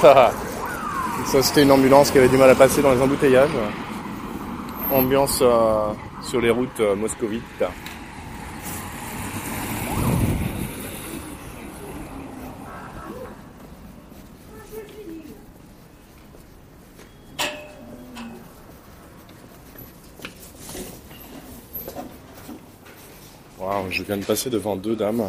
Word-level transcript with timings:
Ça, 0.00 0.30
c'était 1.42 1.62
une 1.62 1.72
ambulance 1.72 2.10
qui 2.10 2.18
avait 2.18 2.28
du 2.28 2.36
mal 2.36 2.50
à 2.50 2.54
passer 2.54 2.82
dans 2.82 2.92
les 2.92 3.00
embouteillages. 3.00 3.50
Ambiance 4.92 5.40
euh, 5.42 5.92
sur 6.22 6.40
les 6.40 6.50
routes 6.50 6.80
euh, 6.80 6.94
moscovites. 6.94 7.42
je 23.90 24.02
viens 24.02 24.16
de 24.16 24.24
passer 24.24 24.50
devant 24.50 24.76
deux 24.76 24.96
dames 24.96 25.22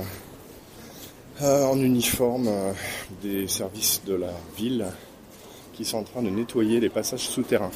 euh, 1.41 1.65
en 1.65 1.79
uniforme 1.79 2.47
euh, 2.47 2.73
des 3.21 3.47
services 3.47 4.01
de 4.07 4.15
la 4.15 4.31
ville 4.57 4.85
qui 5.73 5.85
sont 5.85 5.99
en 5.99 6.03
train 6.03 6.23
de 6.23 6.29
nettoyer 6.31 6.79
les 6.79 6.89
passages 6.89 7.29
souterrains. 7.29 7.69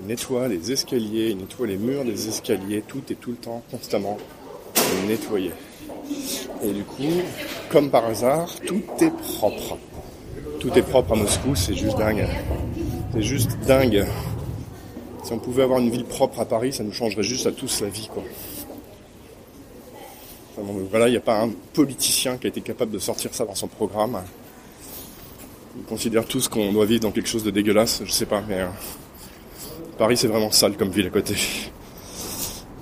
Ils 0.00 0.06
nettoient 0.06 0.46
les 0.46 0.70
escaliers, 0.70 1.30
ils 1.30 1.38
nettoient 1.38 1.66
les 1.66 1.76
murs 1.76 2.04
des 2.04 2.28
escaliers, 2.28 2.84
tout 2.86 3.02
est 3.10 3.16
tout 3.16 3.30
le 3.30 3.36
temps, 3.36 3.62
constamment 3.70 4.16
nettoyé. 5.08 5.50
Et 6.62 6.70
du 6.70 6.84
coup, 6.84 7.02
comme 7.68 7.90
par 7.90 8.04
hasard, 8.04 8.48
tout 8.64 8.82
est 9.00 9.10
propre. 9.10 9.76
Tout 10.60 10.72
est 10.78 10.82
propre 10.82 11.12
à 11.12 11.16
Moscou, 11.16 11.56
c'est 11.56 11.74
juste 11.74 11.98
dingue. 11.98 12.28
C'est 13.12 13.22
juste 13.22 13.58
dingue. 13.66 14.06
Si 15.24 15.32
on 15.32 15.38
pouvait 15.38 15.64
avoir 15.64 15.80
une 15.80 15.90
ville 15.90 16.04
propre 16.04 16.38
à 16.40 16.44
Paris, 16.44 16.72
ça 16.72 16.84
nous 16.84 16.92
changerait 16.92 17.24
juste 17.24 17.46
à 17.46 17.52
tous 17.52 17.80
la 17.80 17.88
vie, 17.88 18.08
quoi 18.12 18.22
voilà, 20.90 21.08
il 21.08 21.12
n'y 21.12 21.16
a 21.16 21.20
pas 21.20 21.40
un 21.40 21.50
politicien 21.72 22.36
qui 22.36 22.46
a 22.46 22.50
été 22.50 22.60
capable 22.60 22.90
de 22.90 22.98
sortir 22.98 23.34
ça 23.34 23.44
dans 23.44 23.54
son 23.54 23.68
programme. 23.68 24.18
Ils 25.76 25.84
considèrent 25.84 26.26
tous 26.26 26.48
qu'on 26.48 26.72
doit 26.72 26.86
vivre 26.86 27.02
dans 27.02 27.10
quelque 27.10 27.28
chose 27.28 27.44
de 27.44 27.50
dégueulasse, 27.50 28.02
je 28.04 28.10
sais 28.10 28.26
pas, 28.26 28.42
mais 28.48 28.60
euh, 28.60 28.66
Paris 29.96 30.16
c'est 30.16 30.26
vraiment 30.26 30.50
sale 30.50 30.76
comme 30.76 30.90
ville 30.90 31.06
à 31.06 31.10
côté. 31.10 31.36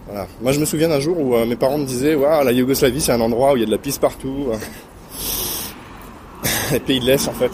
Voilà. 0.06 0.26
Moi 0.40 0.52
je 0.52 0.60
me 0.60 0.64
souviens 0.64 0.88
d'un 0.88 1.00
jour 1.00 1.18
où 1.18 1.34
euh, 1.34 1.44
mes 1.44 1.56
parents 1.56 1.78
me 1.78 1.84
disaient 1.84 2.14
Waouh, 2.14 2.44
la 2.44 2.52
Yougoslavie 2.52 3.00
c'est 3.00 3.12
un 3.12 3.20
endroit 3.20 3.52
où 3.52 3.56
il 3.56 3.60
y 3.60 3.62
a 3.64 3.66
de 3.66 3.70
la 3.70 3.78
pisse 3.78 3.98
partout. 3.98 4.48
les 6.72 6.80
pays 6.80 7.00
de 7.00 7.06
l'Est 7.06 7.28
en 7.28 7.32
fait. 7.32 7.50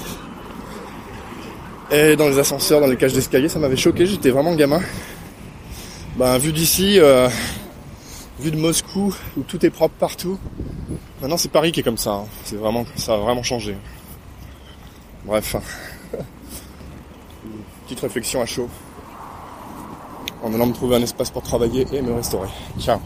Et 1.91 2.17
dans 2.17 2.29
les 2.29 2.39
ascenseurs, 2.39 2.81
dans 2.81 2.86
les 2.86 2.97
cages 2.97 3.12
d'escalier, 3.12 3.48
ça 3.48 3.59
m'avait 3.59 3.77
choqué, 3.77 4.07
j'étais 4.07 4.31
vraiment 4.31 4.55
gamin. 4.55 4.81
Ben 6.17 6.39
vu 6.39 6.53
d'ici, 6.53 6.98
euh, 6.98 7.29
vu 8.39 8.51
de 8.51 8.57
Moscou 8.57 9.15
où 9.37 9.43
tout 9.43 9.65
est 9.65 9.71
propre 9.71 9.95
partout. 9.99 10.39
Maintenant 11.21 11.37
c'est 11.37 11.51
Paris 11.51 11.73
qui 11.73 11.81
est 11.81 11.83
comme 11.83 11.99
ça. 11.99 12.13
Hein. 12.13 12.25
C'est 12.45 12.57
vraiment 12.57 12.85
ça 12.97 13.15
a 13.15 13.17
vraiment 13.19 13.43
changé. 13.43 13.77
Bref. 15.25 15.57
Petite 17.85 18.01
réflexion 18.01 18.41
à 18.41 18.47
chaud. 18.47 18.69
En 20.43 20.53
allant 20.55 20.67
me 20.67 20.73
trouver 20.73 20.97
un 20.97 21.03
espace 21.03 21.31
pour 21.31 21.43
travailler 21.43 21.87
et 21.93 22.03
me 22.03 22.13
restaurer. 22.15 22.49
Ciao. 22.79 22.99